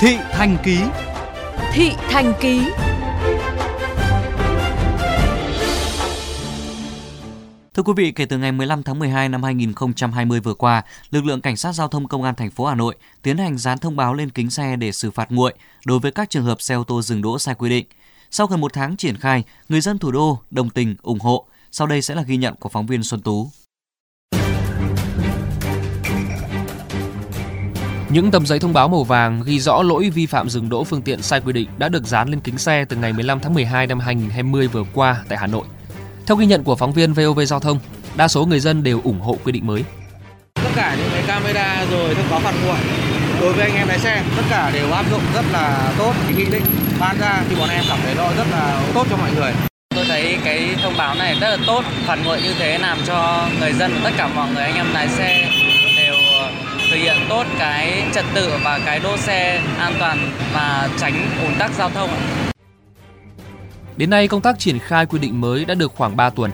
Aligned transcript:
Thị 0.00 0.16
Thành 0.32 0.56
Ký 0.64 0.78
Thị 1.72 1.90
Thành 2.10 2.32
Ký 2.40 2.60
Thưa 7.74 7.82
quý 7.82 7.92
vị, 7.96 8.12
kể 8.12 8.24
từ 8.24 8.38
ngày 8.38 8.52
15 8.52 8.82
tháng 8.82 8.98
12 8.98 9.28
năm 9.28 9.42
2020 9.42 10.40
vừa 10.40 10.54
qua, 10.54 10.82
lực 11.10 11.24
lượng 11.24 11.40
cảnh 11.40 11.56
sát 11.56 11.72
giao 11.72 11.88
thông 11.88 12.08
công 12.08 12.22
an 12.22 12.34
thành 12.34 12.50
phố 12.50 12.66
Hà 12.66 12.74
Nội 12.74 12.94
tiến 13.22 13.38
hành 13.38 13.58
dán 13.58 13.78
thông 13.78 13.96
báo 13.96 14.14
lên 14.14 14.30
kính 14.30 14.50
xe 14.50 14.76
để 14.76 14.92
xử 14.92 15.10
phạt 15.10 15.32
nguội 15.32 15.52
đối 15.86 15.98
với 15.98 16.10
các 16.12 16.30
trường 16.30 16.44
hợp 16.44 16.60
xe 16.60 16.74
ô 16.74 16.84
tô 16.84 17.02
dừng 17.02 17.22
đỗ 17.22 17.38
sai 17.38 17.54
quy 17.54 17.70
định. 17.70 17.86
Sau 18.30 18.46
gần 18.46 18.60
một 18.60 18.72
tháng 18.72 18.96
triển 18.96 19.16
khai, 19.16 19.44
người 19.68 19.80
dân 19.80 19.98
thủ 19.98 20.10
đô 20.10 20.38
đồng 20.50 20.70
tình 20.70 20.96
ủng 21.02 21.20
hộ. 21.20 21.46
Sau 21.70 21.86
đây 21.86 22.02
sẽ 22.02 22.14
là 22.14 22.22
ghi 22.22 22.36
nhận 22.36 22.54
của 22.54 22.68
phóng 22.68 22.86
viên 22.86 23.02
Xuân 23.02 23.20
Tú. 23.20 23.50
Những 28.10 28.30
tấm 28.30 28.46
giấy 28.46 28.58
thông 28.58 28.72
báo 28.72 28.88
màu 28.88 29.04
vàng 29.04 29.42
ghi 29.46 29.60
rõ 29.60 29.82
lỗi 29.82 30.10
vi 30.10 30.26
phạm 30.26 30.48
dừng 30.48 30.68
đỗ 30.68 30.84
phương 30.84 31.02
tiện 31.02 31.22
sai 31.22 31.40
quy 31.40 31.52
định 31.52 31.68
đã 31.78 31.88
được 31.88 32.06
dán 32.06 32.28
lên 32.28 32.40
kính 32.40 32.58
xe 32.58 32.84
từ 32.88 32.96
ngày 32.96 33.12
15 33.12 33.40
tháng 33.40 33.54
12 33.54 33.86
năm 33.86 34.00
2020 34.00 34.68
vừa 34.68 34.84
qua 34.94 35.16
tại 35.28 35.38
Hà 35.38 35.46
Nội. 35.46 35.64
Theo 36.26 36.36
ghi 36.36 36.46
nhận 36.46 36.64
của 36.64 36.76
phóng 36.76 36.92
viên 36.92 37.12
VOV 37.12 37.40
Giao 37.46 37.60
thông, 37.60 37.78
đa 38.16 38.28
số 38.28 38.46
người 38.46 38.60
dân 38.60 38.82
đều 38.82 39.00
ủng 39.04 39.20
hộ 39.20 39.36
quy 39.44 39.52
định 39.52 39.66
mới. 39.66 39.84
Tất 40.54 40.70
cả 40.76 40.96
những 40.98 41.08
cái 41.12 41.22
camera 41.26 41.86
rồi 41.90 42.14
thông 42.14 42.30
báo 42.30 42.40
phạt 42.40 42.54
nguội 42.64 42.78
đối 43.40 43.52
với 43.52 43.66
anh 43.66 43.76
em 43.76 43.88
lái 43.88 43.98
xe 43.98 44.22
tất 44.36 44.42
cả 44.50 44.70
đều 44.70 44.92
áp 44.92 45.10
dụng 45.10 45.22
rất 45.34 45.44
là 45.52 45.92
tốt 45.98 46.12
cái 46.24 46.34
nghị 46.36 46.50
định 46.50 46.64
ban 47.00 47.18
ra 47.20 47.42
thì 47.48 47.56
bọn 47.56 47.68
em 47.68 47.84
cảm 47.88 47.98
thấy 48.04 48.14
nó 48.14 48.28
rất 48.36 48.46
là 48.50 48.82
tốt 48.94 49.06
cho 49.10 49.16
mọi 49.16 49.30
người. 49.36 49.52
Tôi 49.94 50.04
thấy 50.08 50.38
cái 50.44 50.76
thông 50.82 50.96
báo 50.96 51.14
này 51.14 51.36
rất 51.40 51.48
là 51.48 51.58
tốt, 51.66 51.84
phạt 52.06 52.18
nguội 52.24 52.42
như 52.42 52.54
thế 52.58 52.78
làm 52.78 52.98
cho 53.06 53.48
người 53.60 53.72
dân 53.72 53.92
và 53.94 54.00
tất 54.04 54.16
cả 54.16 54.28
mọi 54.28 54.48
người 54.54 54.62
anh 54.62 54.74
em 54.74 54.86
lái 54.92 55.08
xe 55.08 55.50
tốt 57.38 57.46
cái 57.58 58.04
trật 58.12 58.24
tự 58.34 58.50
và 58.64 58.80
cái 58.86 59.00
đỗ 59.00 59.16
xe 59.16 59.62
an 59.78 59.94
toàn 59.98 60.30
và 60.54 60.88
tránh 60.98 61.14
ủn 61.46 61.54
tắc 61.58 61.70
giao 61.78 61.90
thông. 61.90 62.10
Đến 63.96 64.10
nay, 64.10 64.28
công 64.28 64.40
tác 64.40 64.58
triển 64.58 64.78
khai 64.78 65.06
quy 65.06 65.18
định 65.18 65.40
mới 65.40 65.64
đã 65.64 65.74
được 65.74 65.92
khoảng 65.96 66.16
3 66.16 66.30
tuần. 66.30 66.50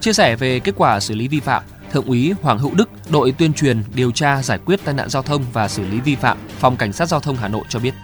Chia 0.00 0.12
sẻ 0.12 0.36
về 0.36 0.60
kết 0.60 0.74
quả 0.76 1.00
xử 1.00 1.14
lý 1.14 1.28
vi 1.28 1.40
phạm, 1.40 1.62
Thượng 1.92 2.06
úy 2.06 2.34
Hoàng 2.42 2.58
Hữu 2.58 2.74
Đức, 2.74 2.90
đội 3.10 3.32
tuyên 3.32 3.52
truyền, 3.52 3.82
điều 3.94 4.10
tra, 4.10 4.42
giải 4.42 4.58
quyết 4.64 4.80
tai 4.84 4.94
nạn 4.94 5.08
giao 5.08 5.22
thông 5.22 5.44
và 5.52 5.68
xử 5.68 5.84
lý 5.84 6.00
vi 6.00 6.14
phạm, 6.14 6.38
Phòng 6.58 6.76
Cảnh 6.76 6.92
sát 6.92 7.06
Giao 7.06 7.20
thông 7.20 7.36
Hà 7.36 7.48
Nội 7.48 7.64
cho 7.68 7.78
biết 7.78 7.94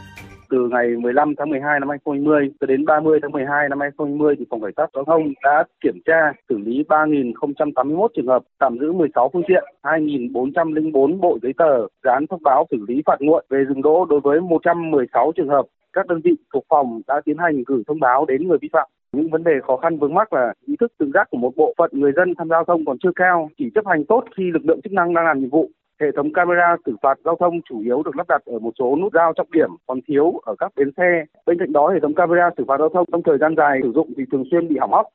từ 0.57 0.69
ngày 0.69 0.87
15 0.99 1.35
tháng 1.39 1.51
12 1.51 1.81
năm 1.81 1.89
2020 1.89 2.51
cho 2.61 2.67
đến 2.67 2.85
30 2.85 3.19
tháng 3.23 3.33
12 3.33 3.69
năm 3.69 3.81
2020 3.81 4.35
thì 4.39 4.45
phòng 4.51 4.63
cảnh 4.63 4.73
sát 4.77 4.87
giao 4.95 5.05
thông 5.05 5.33
đã 5.43 5.65
kiểm 5.83 5.98
tra 6.07 6.33
xử 6.48 6.59
lý 6.59 6.85
3.081 6.89 8.09
trường 8.17 8.27
hợp, 8.27 8.43
tạm 8.59 8.79
giữ 8.79 8.93
16 8.93 9.31
phương 9.33 9.43
tiện, 9.48 9.65
2.404 9.83 11.21
bộ 11.21 11.39
giấy 11.43 11.53
tờ, 11.59 11.87
dán 12.05 12.27
thông 12.27 12.43
báo 12.43 12.67
xử 12.71 12.77
lý 12.89 13.03
phạt 13.07 13.17
nguội 13.21 13.45
về 13.51 13.65
dừng 13.69 13.83
đỗ 13.83 14.05
đối 14.05 14.21
với 14.21 14.41
116 14.41 15.33
trường 15.37 15.48
hợp. 15.48 15.67
Các 15.93 16.07
đơn 16.07 16.21
vị 16.25 16.31
thuộc 16.53 16.65
phòng 16.69 17.01
đã 17.07 17.20
tiến 17.25 17.39
hành 17.39 17.63
gửi 17.67 17.83
thông 17.87 18.01
báo 18.01 18.25
đến 18.25 18.48
người 18.48 18.59
vi 18.63 18.69
phạm 18.73 18.89
những 19.13 19.31
vấn 19.31 19.45
đề 19.45 19.53
khó 19.67 19.77
khăn 19.77 19.98
vướng 19.98 20.15
mắc 20.15 20.33
là 20.33 20.55
ý 20.67 20.77
thức 20.81 20.93
tự 20.98 21.11
giác 21.15 21.31
của 21.31 21.39
một 21.39 21.53
bộ 21.57 21.75
phận 21.79 21.91
người 21.93 22.13
dân 22.17 22.35
tham 22.39 22.48
gia 22.48 22.57
giao 22.57 22.65
thông 22.65 22.85
còn 22.85 22.98
chưa 22.98 23.13
cao, 23.17 23.51
chỉ 23.59 23.70
chấp 23.75 23.87
hành 23.87 24.05
tốt 24.05 24.25
khi 24.37 24.51
lực 24.51 24.65
lượng 24.65 24.81
chức 24.85 24.93
năng 24.93 25.15
đang 25.15 25.25
làm 25.25 25.41
nhiệm 25.41 25.51
vụ. 25.51 25.70
Hệ 26.00 26.06
thống 26.16 26.33
camera 26.33 26.77
xử 26.86 26.97
phạt 27.02 27.14
giao 27.25 27.36
thông 27.41 27.55
chủ 27.69 27.80
yếu 27.80 28.02
được 28.02 28.16
lắp 28.16 28.28
đặt 28.28 28.42
ở 28.44 28.58
một 28.58 28.72
số 28.78 28.97
nút 29.00 29.12
giao 29.14 29.33
trọng 29.36 29.50
điểm 29.52 29.70
còn 29.86 29.98
thiếu 30.08 30.41
ở 30.47 30.55
các 30.58 30.72
bến 30.77 30.91
xe. 30.97 31.25
Bên 31.47 31.58
cạnh 31.58 31.72
đó, 31.72 31.91
hệ 31.94 32.00
thống 32.02 32.14
camera 32.14 32.50
xử 32.56 32.64
phạt 32.69 32.77
giao 32.78 32.89
thông 32.94 33.06
trong 33.12 33.22
thời 33.27 33.39
gian 33.41 33.55
dài 33.56 33.78
sử 33.83 33.92
dụng 33.94 34.12
thì 34.17 34.22
thường 34.33 34.44
xuyên 34.50 34.69
bị 34.69 34.77
hỏng 34.80 34.92
hóc. 34.92 35.06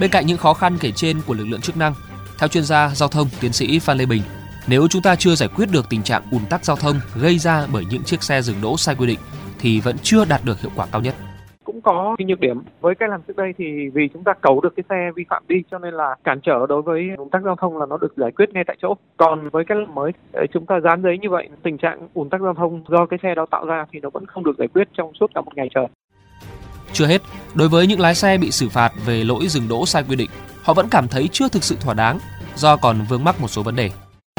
Bên 0.00 0.10
cạnh 0.10 0.26
những 0.26 0.36
khó 0.36 0.54
khăn 0.54 0.72
kể 0.80 0.90
trên 0.94 1.16
của 1.26 1.34
lực 1.34 1.46
lượng 1.50 1.60
chức 1.60 1.76
năng, 1.76 1.92
theo 2.38 2.48
chuyên 2.48 2.64
gia 2.64 2.88
giao 2.88 3.08
thông 3.08 3.26
tiến 3.40 3.52
sĩ 3.52 3.78
Phan 3.78 3.98
Lê 3.98 4.06
Bình, 4.06 4.22
nếu 4.68 4.88
chúng 4.90 5.02
ta 5.02 5.16
chưa 5.16 5.34
giải 5.34 5.48
quyết 5.56 5.68
được 5.72 5.84
tình 5.90 6.02
trạng 6.02 6.22
ùn 6.30 6.40
tắc 6.50 6.64
giao 6.64 6.76
thông 6.76 6.96
gây 7.20 7.38
ra 7.38 7.66
bởi 7.72 7.84
những 7.90 8.02
chiếc 8.02 8.22
xe 8.22 8.42
dừng 8.42 8.56
đỗ 8.62 8.76
sai 8.76 8.94
quy 8.98 9.06
định 9.06 9.18
thì 9.58 9.80
vẫn 9.80 9.96
chưa 10.02 10.24
đạt 10.24 10.40
được 10.44 10.60
hiệu 10.60 10.70
quả 10.76 10.86
cao 10.92 11.00
nhất 11.00 11.14
có 11.84 12.14
cái 12.18 12.26
nhược 12.26 12.40
điểm. 12.40 12.60
Với 12.80 12.94
cách 12.94 13.10
làm 13.10 13.22
trước 13.28 13.36
đây 13.36 13.54
thì 13.58 13.88
vì 13.94 14.08
chúng 14.12 14.24
ta 14.24 14.32
cấu 14.42 14.60
được 14.60 14.76
cái 14.76 14.84
xe 14.88 15.10
vi 15.16 15.24
phạm 15.28 15.42
đi 15.48 15.62
cho 15.70 15.78
nên 15.78 15.94
là 15.94 16.14
cản 16.24 16.40
trở 16.40 16.66
đối 16.68 16.82
với 16.82 17.10
ùn 17.16 17.30
tắc 17.30 17.42
giao 17.42 17.56
thông 17.56 17.78
là 17.78 17.86
nó 17.86 17.96
được 17.96 18.16
giải 18.16 18.30
quyết 18.32 18.50
ngay 18.52 18.64
tại 18.66 18.76
chỗ. 18.82 18.94
Còn 19.16 19.48
với 19.48 19.64
cách 19.64 19.78
làm 19.78 19.94
mới 19.94 20.12
ờ, 20.32 20.42
chúng 20.52 20.66
ta 20.66 20.80
dán 20.80 21.02
giấy 21.02 21.18
như 21.18 21.30
vậy 21.30 21.48
tình 21.62 21.78
trạng 21.78 22.08
ùn 22.14 22.30
tắc 22.30 22.40
giao 22.40 22.54
thông 22.54 22.84
do 22.88 23.06
cái 23.06 23.18
xe 23.22 23.34
đó 23.34 23.46
tạo 23.50 23.66
ra 23.66 23.86
thì 23.92 24.00
nó 24.00 24.10
vẫn 24.10 24.26
không 24.26 24.44
được 24.44 24.58
giải 24.58 24.68
quyết 24.68 24.88
trong 24.92 25.12
suốt 25.20 25.30
cả 25.34 25.40
một 25.40 25.52
ngày 25.56 25.68
trời. 25.74 25.86
Chưa 26.92 27.06
hết, 27.06 27.22
đối 27.54 27.68
với 27.68 27.86
những 27.86 28.00
lái 28.00 28.14
xe 28.14 28.38
bị 28.38 28.50
xử 28.50 28.68
phạt 28.68 28.92
về 29.06 29.24
lỗi 29.24 29.46
dừng 29.48 29.68
đỗ 29.68 29.86
sai 29.86 30.04
quy 30.08 30.16
định, 30.16 30.30
họ 30.62 30.74
vẫn 30.74 30.86
cảm 30.90 31.08
thấy 31.08 31.28
chưa 31.32 31.48
thực 31.48 31.62
sự 31.62 31.76
thỏa 31.80 31.94
đáng 31.94 32.18
do 32.54 32.76
còn 32.76 32.96
vướng 33.08 33.24
mắc 33.24 33.40
một 33.40 33.48
số 33.48 33.62
vấn 33.62 33.76
đề. 33.76 33.90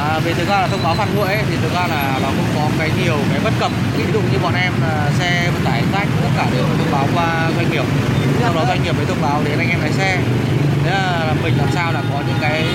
À, 0.10 0.20
vì 0.26 0.34
thực 0.34 0.48
ra 0.48 0.62
là 0.62 0.68
thông 0.68 0.84
báo 0.84 0.96
phạt 0.96 1.08
nguội 1.16 1.28
thì 1.50 1.56
thực 1.62 1.74
ra 1.74 1.88
là 1.88 2.20
nó 2.24 2.28
cũng 2.28 2.50
có 2.56 2.70
cái 2.80 2.90
nhiều 3.04 3.18
cái 3.32 3.40
bất 3.44 3.54
cập. 3.60 3.72
Ví 3.98 4.04
dụ 4.14 4.22
như 4.22 4.40
bọn 4.44 4.54
em 4.56 4.74
là 4.82 5.12
xe 5.20 5.52
vận 5.54 5.64
tải 5.66 5.84
khách 5.92 6.08
tất 6.22 6.30
cả 6.38 6.48
đều 6.54 6.64
thông 6.78 6.92
báo 6.92 7.08
qua 7.16 7.52
doanh 7.56 7.72
nghiệp. 7.72 7.86
Sau 8.40 8.54
đó 8.56 8.66
doanh 8.68 8.84
nghiệp 8.84 8.96
mới 8.98 9.06
thông 9.06 9.22
báo 9.22 9.42
đến 9.46 9.60
anh 9.60 9.70
em 9.70 9.80
lái 9.80 9.92
xe. 9.92 10.18
Thế 10.84 10.92
là 10.92 11.36
mình 11.44 11.54
làm 11.58 11.68
sao 11.72 11.94
là 11.94 12.02
có 12.12 12.24
những 12.28 12.38
cái 12.42 12.66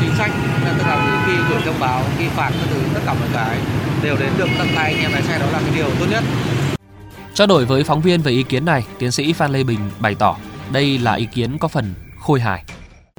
chính 0.00 0.10
sách 0.18 0.30
tức 0.78 0.86
là 0.86 1.24
khi 1.26 1.32
gửi 1.50 1.62
thông 1.64 1.80
báo 1.80 2.02
khi 2.18 2.28
phạt 2.28 2.50
các 2.50 2.68
thứ 2.70 2.80
tất 2.94 3.00
cả 3.06 3.14
mọi 3.14 3.28
cái 3.34 3.58
đều 4.02 4.16
đến 4.20 4.30
được 4.38 4.48
tận 4.58 4.68
tay 4.74 4.92
anh 4.92 5.02
em 5.02 5.12
lái 5.12 5.22
xe. 5.22 5.38
Đó 5.38 5.46
là 5.52 5.58
cái 5.58 5.70
điều 5.76 5.90
tốt 6.00 6.06
nhất. 6.10 6.24
Trao 7.34 7.46
đổi 7.46 7.64
với 7.64 7.84
phóng 7.84 8.00
viên 8.00 8.20
về 8.20 8.32
ý 8.32 8.42
kiến 8.42 8.64
này, 8.64 8.84
tiến 8.98 9.10
sĩ 9.10 9.32
Phan 9.32 9.52
Lê 9.52 9.62
Bình 9.62 9.80
bày 10.00 10.14
tỏ 10.14 10.36
đây 10.72 10.98
là 10.98 11.14
ý 11.14 11.26
kiến 11.34 11.58
có 11.58 11.68
phần 11.68 11.94
khôi 12.18 12.40
hài. 12.40 12.64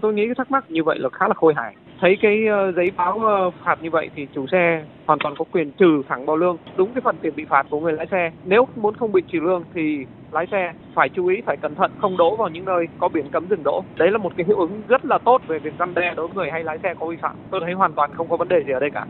Tôi 0.01 0.13
nghĩ 0.13 0.21
cái 0.25 0.35
thắc 0.37 0.51
mắc 0.51 0.63
như 0.69 0.81
vậy 0.85 0.99
là 0.99 1.09
khá 1.19 1.27
là 1.27 1.33
khôi 1.37 1.53
hài 1.57 1.75
thấy 2.01 2.17
cái 2.21 2.47
ờ, 2.47 2.71
giấy 2.71 2.91
báo 2.97 3.19
ờ, 3.19 3.51
phạt 3.65 3.83
như 3.83 3.89
vậy 3.89 4.09
thì 4.15 4.27
chủ 4.35 4.45
xe 4.51 4.83
hoàn 5.05 5.19
toàn 5.19 5.35
có 5.37 5.45
quyền 5.51 5.71
trừ 5.71 6.01
thẳng 6.09 6.25
vào 6.25 6.37
lương. 6.37 6.57
Đúng 6.77 6.93
cái 6.93 7.01
phần 7.01 7.15
tiền 7.21 7.35
bị 7.35 7.45
phạt 7.49 7.65
của 7.69 7.79
người 7.79 7.93
lái 7.93 8.07
xe. 8.11 8.31
Nếu 8.45 8.67
muốn 8.75 8.95
không 8.95 9.11
bị 9.11 9.21
trừ 9.31 9.39
lương 9.39 9.63
thì 9.73 10.05
lái 10.31 10.45
xe 10.51 10.73
phải 10.95 11.09
chú 11.09 11.27
ý 11.27 11.35
phải 11.45 11.57
cẩn 11.57 11.75
thận 11.75 11.91
không 12.01 12.17
đỗ 12.17 12.35
vào 12.35 12.49
những 12.49 12.65
nơi 12.65 12.87
có 12.99 13.07
biển 13.07 13.29
cấm 13.31 13.47
dừng 13.49 13.63
đỗ. 13.63 13.83
Đấy 13.97 14.11
là 14.11 14.17
một 14.17 14.31
cái 14.37 14.45
hiệu 14.45 14.59
ứng 14.59 14.81
rất 14.87 15.05
là 15.05 15.17
tốt 15.17 15.41
về 15.47 15.59
việc 15.59 15.73
răn 15.79 15.93
đe 15.93 16.13
đối 16.15 16.27
với 16.27 16.35
người 16.35 16.51
hay 16.51 16.63
lái 16.63 16.77
xe 16.83 16.93
có 16.99 17.05
vi 17.05 17.17
phạm. 17.21 17.35
Tôi 17.51 17.61
thấy 17.63 17.73
hoàn 17.73 17.93
toàn 17.93 18.11
không 18.13 18.29
có 18.29 18.37
vấn 18.37 18.47
đề 18.47 18.63
gì 18.67 18.73
ở 18.73 18.79
đây 18.79 18.89
cả. 18.93 19.05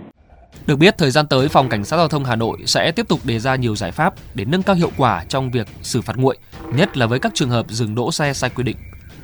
Được 0.68 0.76
biết, 0.76 0.98
thời 0.98 1.12
gian 1.12 1.26
tới, 1.30 1.48
Phòng 1.48 1.70
Cảnh 1.70 1.84
sát 1.84 1.98
Giao 1.98 2.08
thông 2.08 2.24
Hà 2.24 2.36
Nội 2.36 2.58
sẽ 2.66 2.92
tiếp 2.92 3.06
tục 3.10 3.20
đề 3.26 3.40
ra 3.40 3.56
nhiều 3.56 3.76
giải 3.76 3.92
pháp 3.92 4.14
để 4.36 4.46
nâng 4.46 4.64
cao 4.64 4.76
hiệu 4.76 4.90
quả 4.98 5.24
trong 5.28 5.52
việc 5.52 5.68
xử 5.82 6.02
phạt 6.02 6.18
nguội, 6.18 6.38
nhất 6.74 6.98
là 6.98 7.06
với 7.06 7.20
các 7.20 7.32
trường 7.36 7.50
hợp 7.50 7.66
dừng 7.70 7.96
đỗ 7.96 8.12
xe 8.12 8.34
sai 8.34 8.50
quy 8.56 8.64
định. 8.64 8.78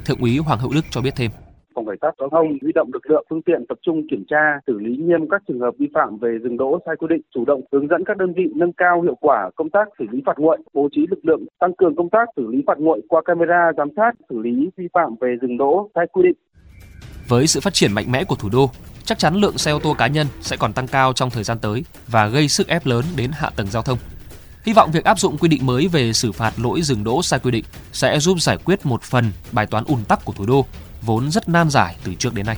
Thượng 0.05 0.19
úy 0.19 0.37
Hoàng 0.37 0.59
Hữu 0.59 0.73
Đức 0.73 0.85
cho 0.89 1.01
biết 1.01 1.13
thêm 1.15 1.31
phòng 1.75 1.85
cảnh 1.85 1.97
sát 2.01 2.11
giao 2.19 2.29
thông 2.29 2.47
huy 2.61 2.71
động 2.75 2.89
lực 2.93 3.09
lượng 3.09 3.25
phương 3.29 3.41
tiện 3.41 3.65
tập 3.69 3.77
trung 3.81 4.07
kiểm 4.09 4.23
tra, 4.27 4.59
xử 4.67 4.79
lý 4.79 4.97
nghiêm 4.97 5.29
các 5.31 5.41
trường 5.47 5.59
hợp 5.59 5.73
vi 5.79 5.87
phạm 5.93 6.17
về 6.17 6.37
dừng 6.43 6.57
đỗ 6.57 6.79
sai 6.85 6.95
quy 6.99 7.07
định, 7.09 7.21
chủ 7.35 7.45
động 7.45 7.61
hướng 7.71 7.87
dẫn 7.87 8.03
các 8.05 8.17
đơn 8.17 8.33
vị 8.33 8.43
nâng 8.55 8.73
cao 8.73 9.01
hiệu 9.01 9.15
quả 9.21 9.49
công 9.55 9.69
tác 9.69 9.87
xử 9.99 10.05
lý 10.11 10.21
phạt 10.25 10.37
nguội, 10.37 10.57
bố 10.73 10.89
trí 10.91 11.01
lực 11.09 11.25
lượng 11.25 11.45
tăng 11.59 11.73
cường 11.73 11.95
công 11.95 12.09
tác 12.09 12.25
xử 12.35 12.47
lý 12.47 12.63
phạt 12.67 12.77
nguội 12.79 13.01
qua 13.07 13.21
camera 13.25 13.71
giám 13.77 13.89
sát, 13.95 14.11
xử 14.29 14.39
lý 14.39 14.69
vi 14.77 14.87
phạm 14.93 15.15
về 15.21 15.35
dừng 15.41 15.57
đỗ 15.57 15.89
sai 15.95 16.05
quy 16.13 16.23
định. 16.23 16.35
Với 17.27 17.47
sự 17.47 17.59
phát 17.59 17.73
triển 17.73 17.91
mạnh 17.93 18.11
mẽ 18.11 18.23
của 18.23 18.35
thủ 18.35 18.49
đô, 18.51 18.69
chắc 19.03 19.17
chắn 19.17 19.35
lượng 19.35 19.57
xe 19.57 19.71
ô 19.71 19.79
tô 19.79 19.95
cá 19.97 20.07
nhân 20.07 20.27
sẽ 20.41 20.57
còn 20.59 20.73
tăng 20.73 20.87
cao 20.87 21.13
trong 21.13 21.29
thời 21.29 21.43
gian 21.43 21.57
tới 21.61 21.83
và 22.07 22.27
gây 22.27 22.47
sức 22.47 22.67
ép 22.67 22.85
lớn 22.85 23.03
đến 23.17 23.31
hạ 23.33 23.49
tầng 23.55 23.67
giao 23.67 23.83
thông. 23.83 23.97
Hy 24.65 24.73
vọng 24.73 24.91
việc 24.93 25.03
áp 25.03 25.19
dụng 25.19 25.37
quy 25.37 25.47
định 25.49 25.65
mới 25.65 25.87
về 25.87 26.13
xử 26.13 26.31
phạt 26.31 26.53
lỗi 26.63 26.81
dừng 26.81 27.03
đỗ 27.03 27.21
sai 27.23 27.39
quy 27.43 27.51
định 27.51 27.63
sẽ 27.91 28.19
giúp 28.19 28.41
giải 28.41 28.57
quyết 28.65 28.85
một 28.85 29.03
phần 29.03 29.25
bài 29.51 29.65
toán 29.65 29.83
ùn 29.87 29.99
tắc 30.07 30.25
của 30.25 30.33
thủ 30.33 30.45
đô 30.47 30.65
vốn 31.05 31.31
rất 31.31 31.49
nan 31.49 31.69
giải 31.69 31.95
từ 32.03 32.13
trước 32.15 32.33
đến 32.33 32.45
nay. 32.45 32.57